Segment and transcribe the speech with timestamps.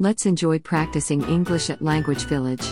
[0.00, 2.62] Let's enjoy practicing English at Language Village.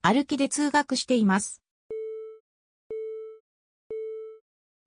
[0.00, 1.60] 歩きで通学しています。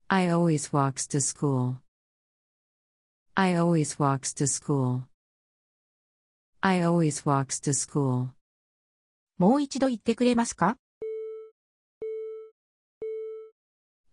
[0.08, 1.76] I always walks to school.
[3.36, 5.02] I always walks to school.
[6.60, 8.30] I always walks to school.
[9.38, 10.76] もう一度言ってくれますか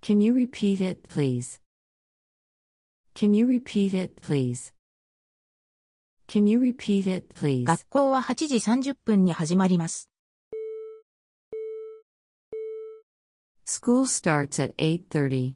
[0.04, 1.65] Can you repeat it, please?
[3.15, 4.73] Can you repeat it, please?
[6.27, 7.65] Can you repeat it, please?
[7.65, 10.09] 学校は8時30分に始まります。
[13.67, 15.55] School starts at 8:30.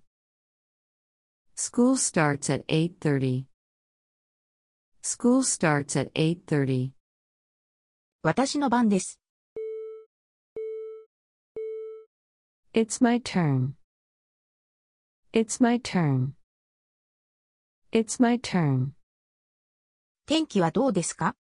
[1.57, 3.47] School starts at 8:30.
[5.03, 6.91] School starts at 8:30.
[8.23, 9.21] 私の番です。
[12.73, 13.75] It's my turn.
[15.33, 16.35] It's my turn.
[17.93, 18.93] It's my turn.
[20.27, 21.37] 天気はどうですか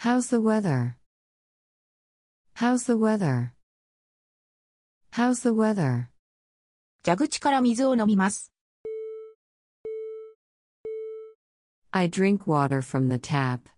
[0.00, 0.96] How's the weather?
[2.56, 3.52] How's the weather?
[5.12, 6.08] How's the weather?
[7.04, 8.52] 蛇口から水を飲みます。
[11.92, 13.70] I drink water from the tap.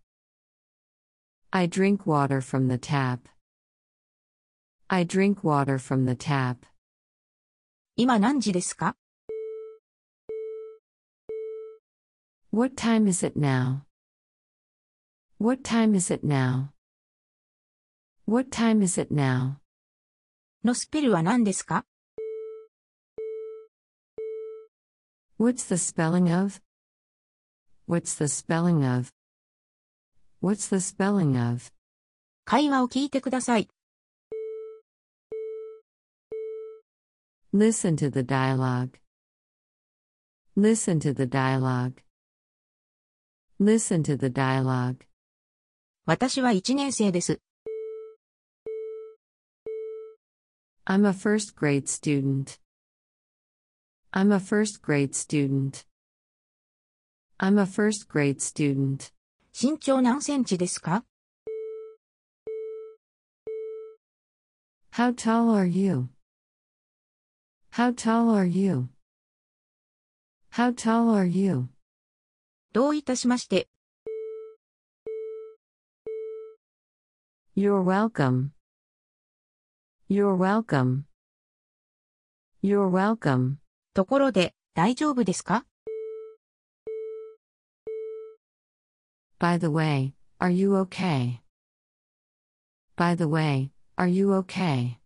[1.50, 3.28] I drink water from the tap.
[4.88, 6.66] I drink water from the tap.
[7.94, 8.96] 今何時ですか
[12.52, 13.84] What time is it now?
[15.38, 16.72] What time is it now?
[18.24, 19.60] What time is it now?
[20.64, 21.84] のスペルは何ですか
[25.38, 26.60] What's the spelling of?
[27.86, 29.12] What's the spelling of?
[30.42, 31.70] What's the spelling of?
[32.44, 33.68] 会話を聞いてください。
[37.54, 38.98] Listen to the dialogue.
[40.56, 42.02] Listen to the dialogue.
[43.62, 45.04] Listen to the dialogue.
[46.06, 47.40] 私は1年生です。
[50.86, 52.58] I'm a first grade student.
[54.12, 55.84] I'm a first grade student.
[57.38, 59.12] I'm a first grade student.
[59.52, 61.04] 身長何センチですか
[64.92, 66.08] How tall are you?
[67.72, 68.88] How tall are you?
[70.52, 71.68] How tall are you?
[72.73, 73.67] どういたしまして、
[77.55, 78.49] You're welcome.
[80.09, 81.03] You're welcome.
[82.63, 83.57] You're welcome.
[83.93, 85.67] ところで、大丈夫ですか
[89.39, 91.41] By the way, are you okay?
[92.97, 94.97] By the way, are you okay?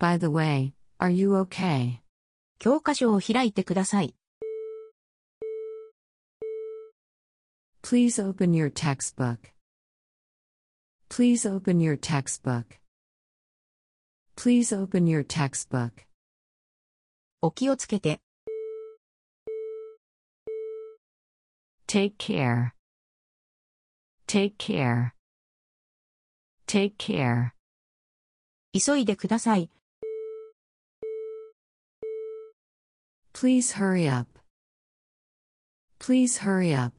[0.00, 2.00] By the way, are you okay?
[2.58, 4.17] 教科書を開いてください。
[7.87, 9.51] Please open your textbook.
[11.09, 12.79] Please open your textbook.
[14.35, 16.05] Please open your textbook.
[17.41, 18.21] お気をつけて、
[21.87, 22.71] Take care.
[24.25, 25.11] Take care.
[26.65, 27.51] Take care.
[28.73, 29.69] 急いでください。
[33.33, 34.39] Please hurry up.
[35.99, 36.96] Please hurry up.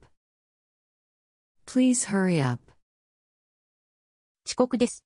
[1.71, 2.59] Please hurry up.
[4.43, 5.05] 遅刻です。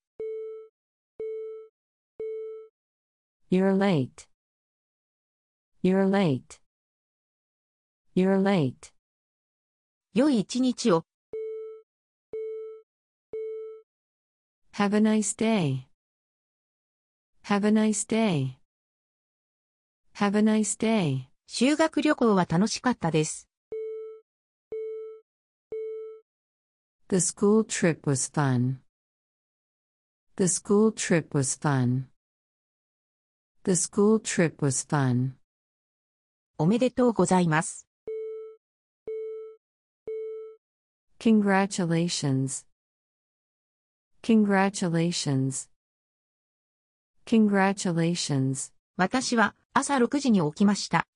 [3.52, 4.30] You're late.
[5.84, 6.62] You're late.
[8.16, 8.94] You're late.
[10.14, 11.04] 良い一日を。
[14.76, 15.88] Have a nice day.
[17.44, 18.54] Have a nice day.
[20.16, 21.26] Have a nice day.
[21.46, 23.50] 修学旅行は楽しかったです。
[27.09, 28.81] The school trip was fun.
[30.37, 32.09] The school trip was fun.
[33.65, 35.33] The school trip was fun.
[36.59, 37.89] おめでとうございます。
[41.19, 42.67] Congratulations.
[44.23, 45.69] Congratulations.
[47.27, 48.73] Congratulations.
[48.97, 51.07] 私は朝6時に起きました。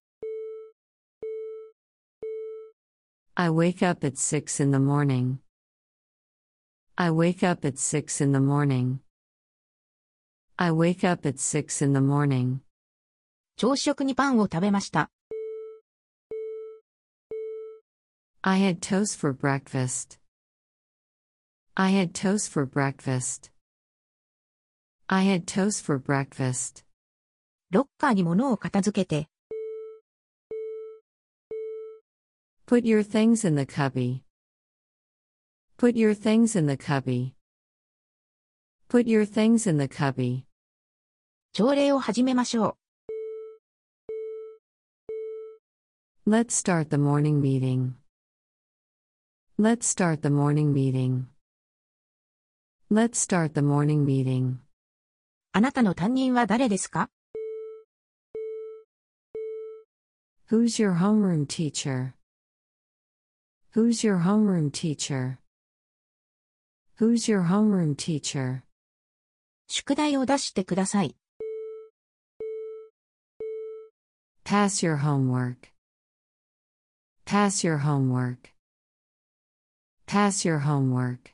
[3.34, 5.38] I wake up at 6 in the morning.
[6.99, 9.01] I wake up at 6 in the morning.
[10.57, 12.61] I wake up at 6 in the morning.
[13.55, 15.11] 朝食にパンを食べました。
[18.41, 20.19] I had toast for breakfast.
[21.75, 23.51] I had toast for breakfast.
[25.05, 26.83] I had toast for breakfast.
[27.69, 29.29] ロッカーに物を片付けて、
[32.65, 34.26] Put your things in the cubby.
[35.76, 37.34] Put your things in the cubby.
[38.88, 40.44] Put your things in the cubby.
[41.54, 42.76] 朝礼を始めましょ
[46.24, 47.94] Let's start the morning meeting.
[49.58, 51.26] Let's start the morning meeting.
[52.90, 54.52] Let's start the morning meeting.
[54.52, 54.58] う。
[55.52, 57.10] あなたの担任は誰ですか
[60.48, 62.14] Who's your homeroom teacher?
[63.74, 65.38] Who's your homeroom teacher?
[66.98, 68.62] Who's your homeroom teacher?
[69.66, 71.16] 宿題を出してください。
[74.44, 75.72] Pass your homework.
[77.24, 78.52] Pass your homework.
[80.06, 81.32] Pass your homework.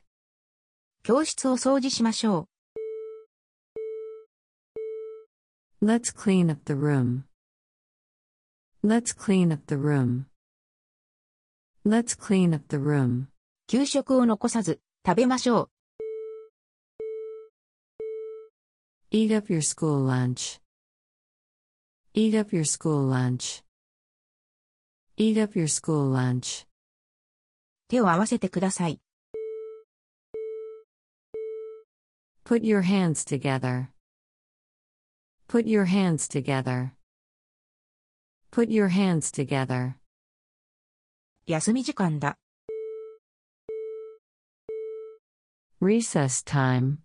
[1.03, 2.47] 教室を掃除しましょ
[5.81, 7.23] Let's clean up the room.
[8.83, 10.25] Let's clean up the room.
[11.85, 13.23] Let's clean up the room.
[13.23, 13.27] う。
[13.67, 15.70] 給食を残さず、 食べましょう。
[19.10, 20.62] Eat up your school lunch.
[22.14, 23.62] Eat up your school lunch.
[25.18, 26.66] Eat up your school lunch.
[27.88, 28.98] 手を合わせてください。
[32.46, 33.88] Put your hands together.
[35.48, 36.92] Put your hands together.
[38.50, 39.96] Put your hands together.
[41.46, 42.38] 休み時間だ。
[45.83, 46.99] Recess time.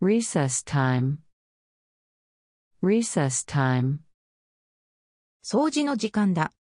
[0.00, 1.18] Recess time.
[2.80, 4.00] Recess time.
[5.42, 6.52] 掃除の時間だ。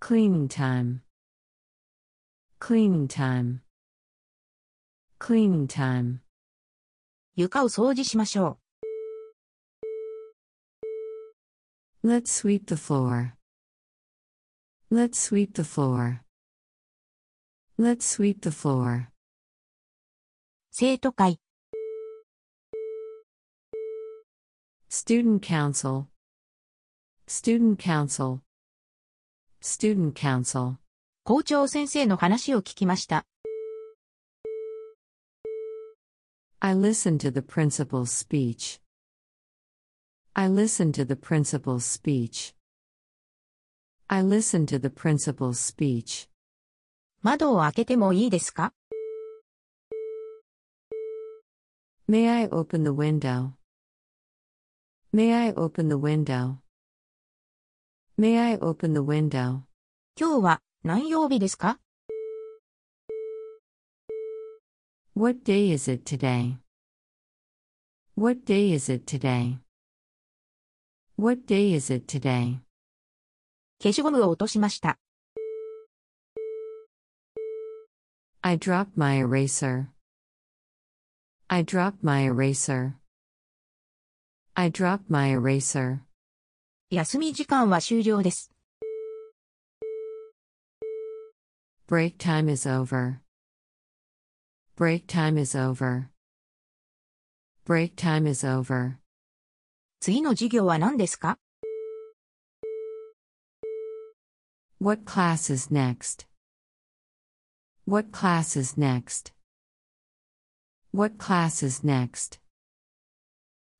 [0.00, 1.02] Cleaning time.
[2.58, 3.60] Cleaning time.
[5.20, 6.20] Cleaning time.
[7.36, 8.58] 床を掃除しましょ
[12.02, 13.34] Let's sweep the floor.
[14.90, 16.22] Let's sweep the floor.
[17.78, 19.06] Let's sweep the floor.
[19.06, 19.12] う。
[20.70, 21.40] 生徒会、
[24.90, 26.06] Student council.
[27.28, 28.40] Student council.
[29.62, 30.78] Student council.
[31.22, 33.24] 校長先生の話を聞きました。
[36.58, 38.80] I listened to the principal's speech.
[40.34, 42.52] I listened to the principal's speech.
[44.08, 46.28] I listened to the principal's speech.
[47.25, 48.71] 窓を開けてもいいですか
[52.07, 53.53] May I open the window?
[55.11, 56.57] May I open the window?
[58.15, 59.61] May I open the window?
[60.15, 61.79] 今日は何曜日ですか
[65.15, 66.57] What day is it today?
[68.15, 69.57] What day is it today?
[71.17, 72.59] What day is it today?
[73.81, 74.99] 消しゴムを落としました。
[78.44, 79.90] I dropped my eraser.
[81.48, 82.96] I dropped my eraser.
[84.56, 86.00] I dropped my eraser.
[86.90, 88.50] 休み時間は終了です。
[91.86, 93.20] Break time is over.
[94.76, 96.08] Break time is over.
[97.66, 98.96] Break time is over.
[100.00, 101.38] 次の授業は何ですか
[104.80, 106.26] What class is next?
[107.86, 109.32] What class is next?
[110.92, 112.40] What class is next?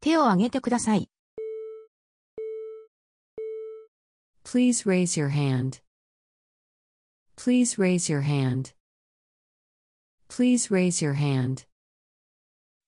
[0.00, 1.08] 手を挙げてください。
[4.44, 5.80] Please raise your hand.
[7.37, 8.75] Please raise your hand.
[10.28, 11.66] Please raise your hand.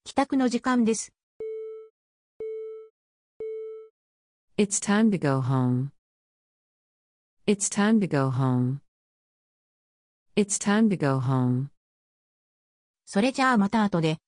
[0.04, 1.12] 帰宅の時間です。
[4.58, 5.90] It's time to go home.
[7.46, 8.80] It's time to go home.
[10.37, 11.69] It's time to go home.
[13.07, 14.19] それじゃあまた後で。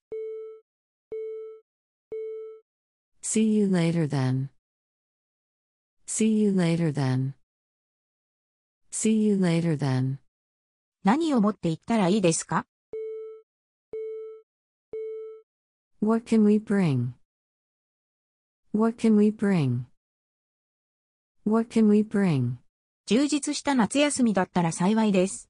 [3.22, 4.48] See you later then.
[6.08, 7.34] See you later then.
[8.89, 10.18] See you later then.
[11.04, 12.66] 何を持って行ったらいいですか
[16.01, 17.10] What can we bring?
[18.74, 19.82] What can we bring?
[21.46, 22.54] What can we bring?
[23.06, 25.49] 充実した夏休みだったら幸いです。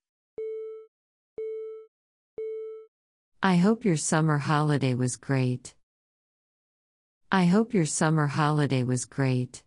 [3.41, 5.75] I hope your summer holiday was great.
[7.31, 9.65] I hope your summer holiday was great.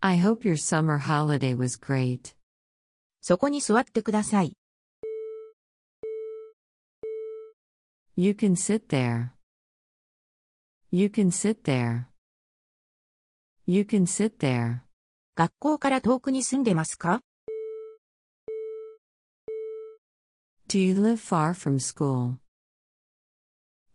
[0.00, 2.34] I hope your summer holiday was great.
[3.20, 4.56] そこに座ってください。
[8.16, 9.30] You can sit there.
[10.90, 12.06] You can sit there.
[13.66, 14.80] You can sit there.
[15.34, 17.20] 学校から遠くに住んでますか
[20.70, 22.38] Do you live far from school?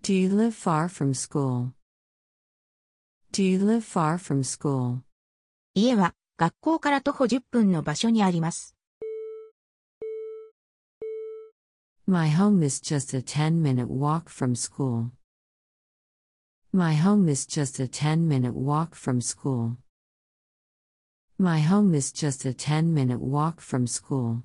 [0.02, 1.74] Do you live far from school?
[3.34, 5.04] Do you live far from school?
[5.76, 8.76] 家は学校から徒歩10分の場所にあります。
[12.08, 15.12] My home is just a 10 minute walk from school.
[16.74, 19.78] My home is just a 10 minute walk from school.
[21.38, 24.44] My home is just a 10 minute walk from school.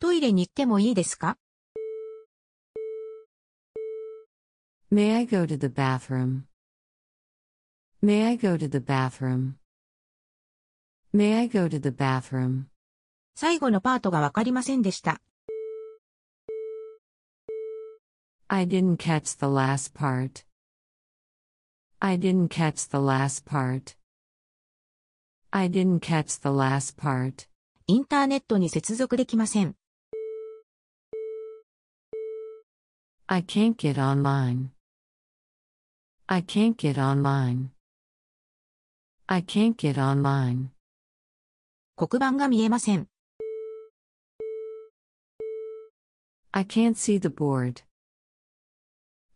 [0.00, 1.36] トイレに行ってもいいですか
[4.92, 6.42] May I go to the bathroom?
[8.00, 9.54] May I go to the bathroom?
[11.12, 12.66] May I go to the bathroom?
[13.34, 15.20] 最後のパートがわかりませんでした。
[18.46, 20.44] I didn't catch the last part.
[21.98, 23.96] I didn't catch the last part.
[25.50, 27.48] I didn't catch the last part.
[27.88, 29.77] インターネットに接続できません。
[33.27, 34.71] I can't get online.
[36.27, 37.71] I can't get online.
[39.27, 40.69] I can't get online.
[41.95, 43.07] 黒板が見えません。
[46.51, 47.83] I can't see the board.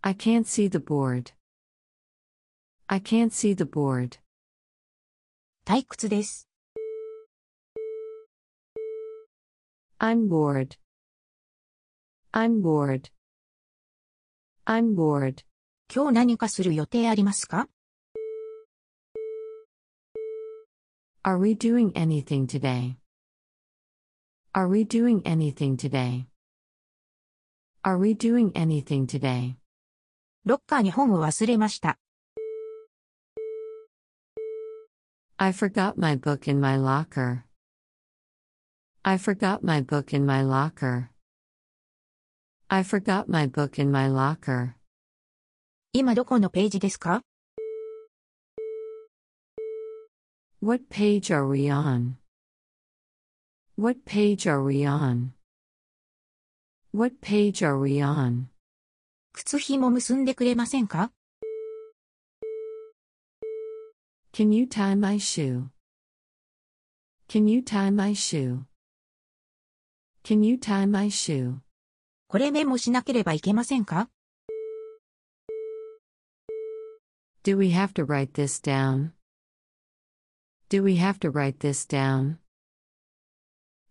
[0.01, 1.31] I can't see the board.
[2.87, 4.19] I can't see the board.
[5.65, 6.47] 退屈です。
[9.99, 10.77] I'm bored.
[12.31, 13.09] I'm bored.
[14.65, 15.43] I'm bored.
[15.93, 17.69] 今日何かする予定ありますか
[21.23, 22.95] Are we doing anything today?
[24.53, 26.25] Are we doing anything today?
[27.83, 29.55] Are we doing anything today?
[30.45, 31.97] ロッカーに本を忘れました。
[35.37, 37.43] I forgot my book in my locker.
[39.03, 41.09] I forgot my book in my locker.
[42.71, 44.75] I forgot my book in my locker.
[45.93, 47.21] 今どこのページですか
[50.61, 52.15] What page are we on?
[53.77, 55.33] What page are we on?
[56.93, 58.47] What page are we on?
[59.33, 61.11] 靴紐結んでくれませんか
[64.33, 65.69] Can you tie my shoe?
[67.27, 68.65] Can you tie my shoe?
[70.23, 71.61] Can you tie my shoe?
[72.32, 74.08] これメモしなければいけませんか
[77.44, 79.10] Do we have to write this down?
[80.70, 82.38] Do we have to write this down?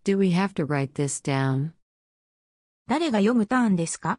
[0.04, 1.74] Do we have to write this down?
[2.88, 4.18] 誰が読むターンですか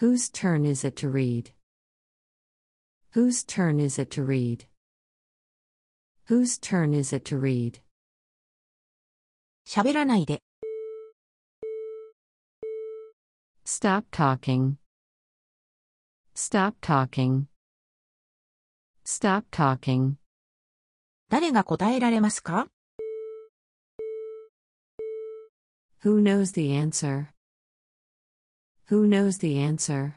[0.00, 1.52] Whose turn is it to read?
[3.14, 4.66] Whose turn is it to read?
[6.28, 7.80] Whose turn is it to read?
[9.64, 10.42] 喋らないで。
[13.65, 14.77] Stop talking.
[16.33, 17.47] Stop talking.
[19.03, 20.15] Stop talking.
[21.29, 22.67] 誰が答えられますか
[26.03, 27.27] Who knows the answer?
[28.89, 30.13] Who knows the answer?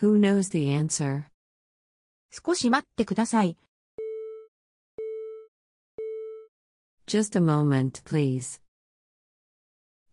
[0.00, 1.24] Who knows the answer?
[2.30, 3.58] 少し待ってください。
[7.06, 8.62] Just a moment, please.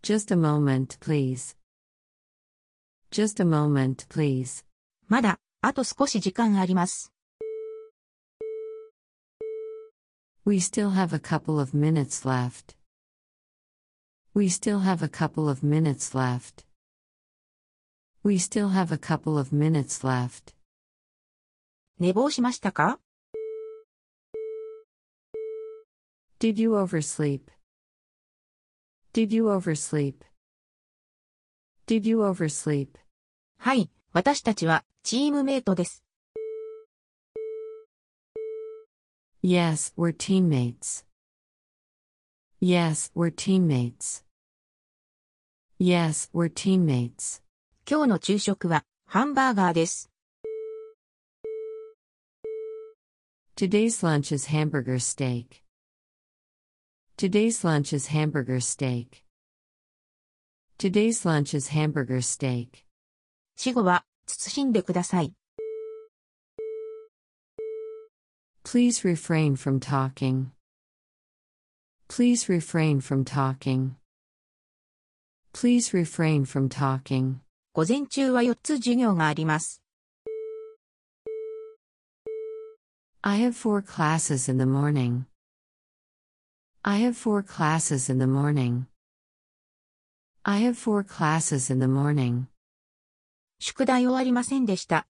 [0.04, 1.56] Just a moment, please.
[3.14, 4.66] Just a moment, please.
[5.08, 7.12] まだ、あと少し時間あります。
[10.46, 12.76] We still have a couple of minutes left.
[14.34, 16.66] We still have a couple of minutes left.
[18.24, 20.56] We still have a couple of minutes left.
[22.00, 23.00] 寝坊しましたか
[26.40, 27.52] Did you oversleep?
[29.12, 30.24] Did you oversleep?
[31.86, 32.98] Did you oversleep?
[33.59, 36.05] はい、私たちはチームメイトです。
[39.43, 41.05] Yes, we're teammates.
[42.61, 44.25] Yes, we're teammates.
[45.79, 47.43] Yes, we're teammates.
[47.87, 50.11] 今日の昼食はハンバーガーです。
[53.57, 55.63] Today's lunch is hamburger steak.
[57.17, 59.25] Today's lunch is hamburger steak.
[60.79, 62.85] Today's lunch is hamburger steak.
[63.57, 65.33] 死後は慎んでください。
[68.65, 70.47] Please refrain from talking.
[72.09, 73.97] Please refrain from talking.
[75.53, 77.37] Please refrain from talking.
[77.73, 79.83] 午前中は4つ授業があります。
[83.23, 85.25] I have four classes in the morning.
[86.83, 88.87] I have four classes in the morning.
[90.43, 92.49] I have four classes in the morning.
[93.59, 95.07] 宿題終わりませんでした。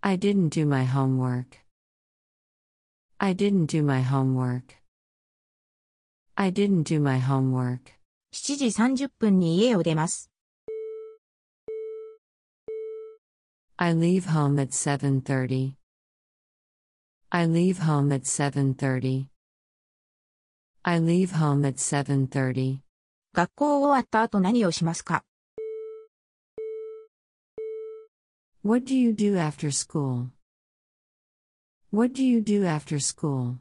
[0.00, 1.66] I didn't do my homework.
[3.18, 4.76] I didn't do my homework.
[6.36, 7.80] I didn't do my homework.
[8.32, 10.30] 7時30分に家を出ます。
[13.78, 15.74] I leave home at 7:30.
[17.30, 19.26] I leave home at 7:30.
[20.82, 22.85] I leave home at 7:30.
[23.36, 25.22] 学校終わった後何をしますか
[28.64, 30.28] What do you do after school?
[31.92, 33.56] What do you do after school?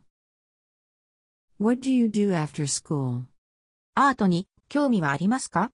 [1.60, 3.24] What do you do after school?
[3.96, 5.72] アートに興味はありますか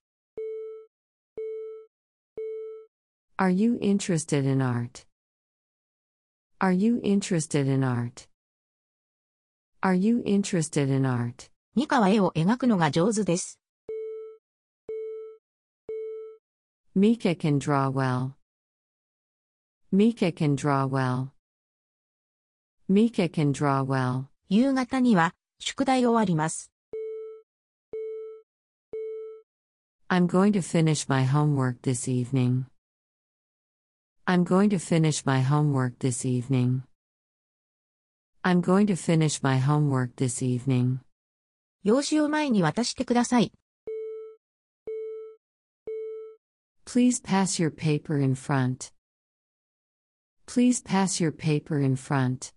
[3.38, 5.06] Are you interested in art?
[6.58, 8.26] Are you interested in art?
[9.80, 11.52] Are you interested in art?
[11.76, 13.61] ミカは絵を描くのが上手です。
[16.95, 18.35] Mika can draw well.
[19.91, 21.33] Mika can draw well.
[22.89, 24.25] Mika can draw well.
[24.49, 26.71] 夕方には宿題終わります。
[30.09, 32.65] I'm going to finish my homework this evening.
[34.25, 36.83] I'm going to finish my homework this evening.
[38.43, 40.99] I'm going to finish my homework this evening.
[41.83, 43.51] 用紙を前に渡してください。
[46.91, 48.91] Please pass your paper in front.
[50.45, 52.53] Please pass your paper in front.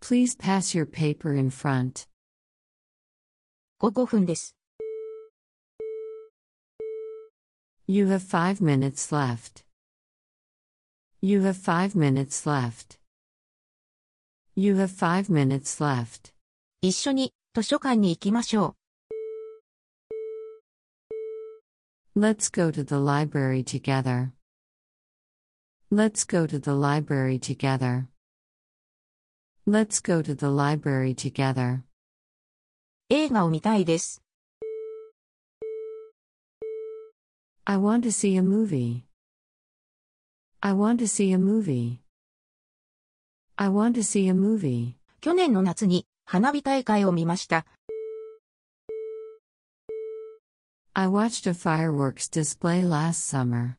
[0.00, 2.06] Please pass your paper in front.
[3.80, 4.56] 5、5分です。
[7.86, 9.64] You have five minutes left.
[11.20, 12.98] You have five minutes left.
[14.54, 16.32] You have five minutes left.
[16.82, 18.76] 一緒に図書館に行きましょ
[22.16, 24.32] Let's go to the library together.
[25.90, 28.08] Let's go to the library together.
[29.66, 31.78] Let's go to the library together.
[31.78, 31.84] う。
[33.10, 34.22] 映画を見たいです。
[37.64, 39.04] I want to see a movie.
[40.60, 41.98] I want to see a movie.
[43.56, 44.94] I want to see a movie.
[45.20, 47.66] 去年の夏に花火大会を見ました。
[50.94, 53.78] I watched a fireworks display last summer.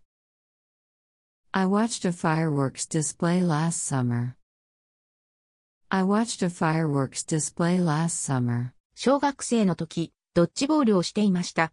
[1.54, 4.38] I watched a fireworks display last summer.
[5.92, 8.74] I watched a fireworks display last summer.
[8.96, 11.72] 小学生の時、ドッジボールをしていました。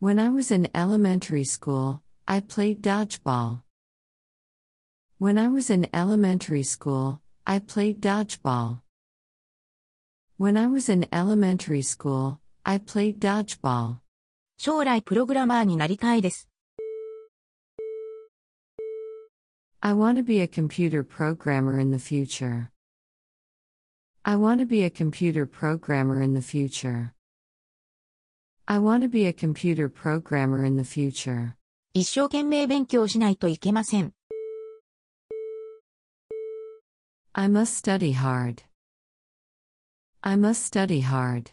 [0.00, 3.62] When I was in elementary school, I played dodgeball.
[5.18, 8.78] When I was in elementary school, I played dodgeball.
[10.38, 13.98] When I was in elementary school, I played dodgeball.
[14.56, 16.48] 将来プログラマーになりたいです。
[19.80, 22.70] I want to be a computer programmer in the future.
[24.22, 27.12] I want to be a computer programmer in the future.
[28.66, 31.56] I want to be a computer programmer in the future.
[31.92, 34.14] 一生懸命勉強しないといけません。
[37.34, 38.64] I must study hard.
[40.22, 41.50] I must study hard.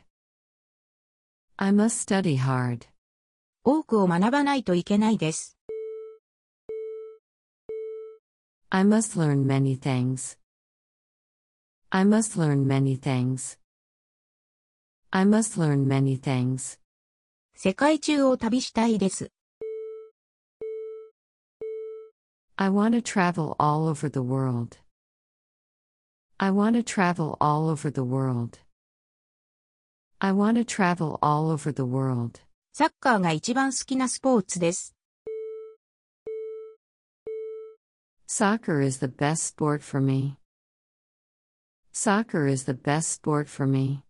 [1.57, 2.87] I must study hard.
[3.63, 5.57] 多くを学ばないといけないです。
[8.69, 10.39] I must learn many things.
[11.89, 13.59] I must learn many things.
[15.11, 16.79] I must learn many things.
[17.53, 19.29] 世界中を旅したいです。
[22.55, 24.77] I want to travel all over the world.
[26.43, 28.57] I want to travel all over the world.
[30.19, 32.41] I want to travel all over the world.
[32.73, 34.95] サッカーが一番好きなスポーツです。
[38.27, 40.37] Soccer is the best sport for me.
[41.93, 44.03] Soccer is the best sport for me.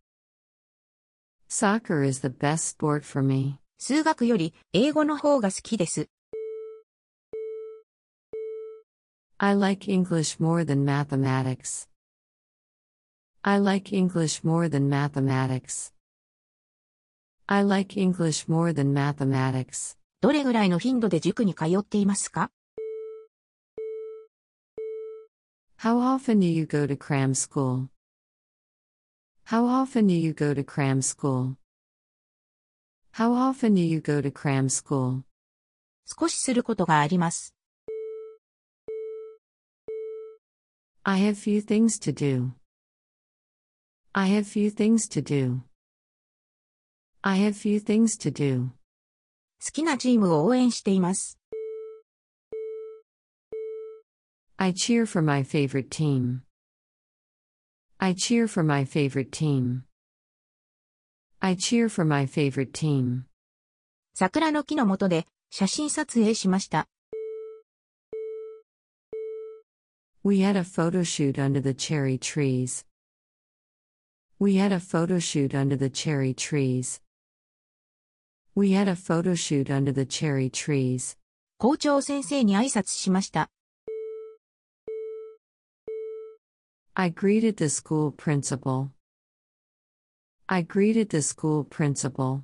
[1.50, 3.60] Soccer is the best sport for me.
[3.78, 6.08] 数学より英語の方が好きです。
[9.38, 11.90] I like English more than mathematics.
[13.49, 15.93] I like English more than mathematics.
[17.49, 19.97] I like English more than mathematics.
[20.21, 22.51] どれぐらいの頻度で塾に通っていますか
[25.79, 27.87] How often do you go to cram school?
[29.45, 31.55] How often do you go to cram school?
[33.13, 35.23] How often do you go to cram school?
[36.05, 37.55] 少しすることがあります。
[41.05, 42.51] I have few things to do.
[44.16, 45.64] I have few things to do.
[47.24, 48.72] I have few things to do.
[49.64, 51.38] 好きなチームを応援しています。
[54.58, 56.42] I cheer for my favorite team.
[57.98, 59.84] I cheer for my favorite team.
[61.40, 63.24] I cheer for my favorite team.
[64.14, 66.88] 桜の木の下で写真撮影しました。
[70.24, 72.86] We had a photo shoot under the cherry trees.
[74.40, 77.00] We had a photo shoot under the cherry trees.
[78.56, 81.16] We had a photo shoot under the cherry trees.
[81.58, 83.52] 校長先生に挨拶しました。
[86.96, 88.90] I greeted the school principal.
[90.48, 92.42] I greeted the school principal.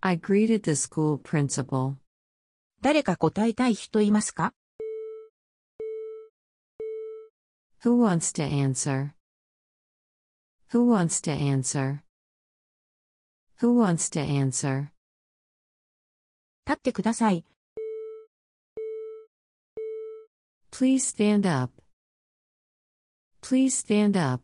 [0.00, 1.94] I greeted the school principal.
[2.82, 4.52] 誰か答えたい人いますか
[7.84, 9.12] Who wants to answer?
[10.72, 12.02] Who wants to answer?
[13.60, 14.92] Who wants to answer?
[16.66, 17.44] 立ってください。
[20.70, 21.72] Please stand up.
[23.42, 24.42] Please stand up.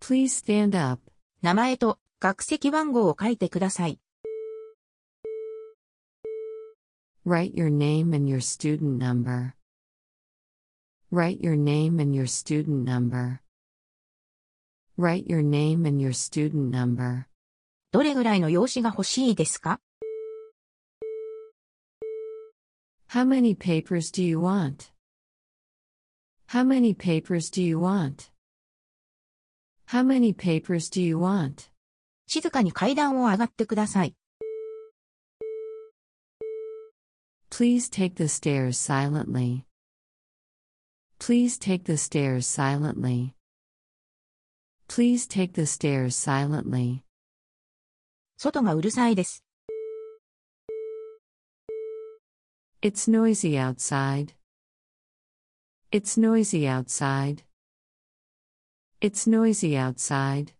[0.00, 1.00] Please stand up.
[1.42, 3.98] 名前と学籍番号を書いてください。
[7.24, 9.54] Write your name and your student number.
[11.12, 13.40] Write your name and your student number.
[14.96, 17.26] Write your name and your student number.
[17.92, 19.80] どれぐらいの用紙が欲しいですか
[23.08, 24.92] How many papers do you want?
[26.50, 28.30] How many papers do you want?
[29.88, 31.70] How many papers do you want?
[32.28, 34.14] 静かに階段を上がってください。
[37.50, 39.64] Please take the stairs silently.
[41.18, 43.34] Please take the stairs silently.
[44.88, 47.02] Please take the stairs silently.
[48.36, 49.44] 外がうるさいです。
[52.82, 54.34] It's noisy outside.
[55.92, 57.44] It's noisy outside.
[59.00, 60.54] It's noisy outside.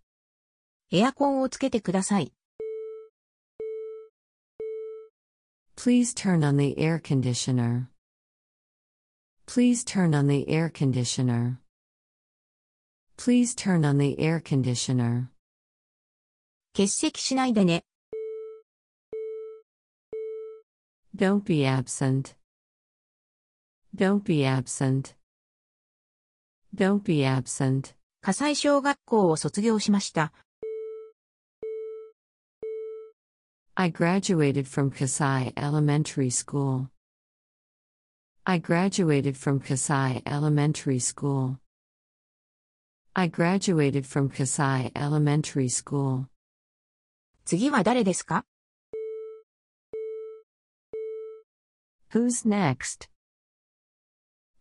[0.92, 2.32] エアコンをつけてください。
[5.76, 7.86] Please turn on the air conditioner.
[9.46, 11.58] Please turn on the air conditioner.
[13.16, 15.28] Please turn on the air conditioner.
[16.74, 17.84] 欠席しないでね。
[21.14, 22.34] Don't be absent.
[23.94, 25.14] Don't be absent.
[26.74, 27.94] Don't be absent.
[28.22, 30.32] 火災小学校を卒業しました。
[33.74, 36.88] I graduated from Kasai Elementary School.
[38.44, 41.58] I graduated from Kasai Elementary School.
[43.14, 46.26] I graduated from Kasai Elementary School.
[47.44, 48.44] 次は誰ですか
[52.12, 53.08] Who's next?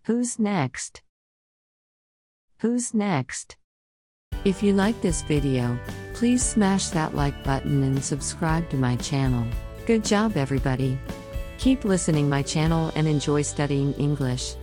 [0.08, 1.04] Who's next?
[2.62, 3.58] Who's next?
[4.44, 5.78] If you like this video,
[6.14, 9.46] please smash that like button and subscribe to my channel.
[9.86, 10.98] Good job everybody.
[11.60, 14.56] Keep listening my channel and enjoy studying English.